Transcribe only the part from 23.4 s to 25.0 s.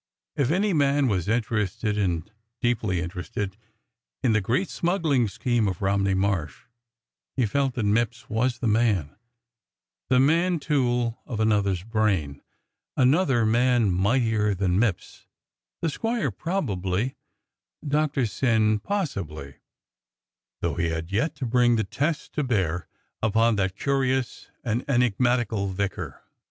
that curious and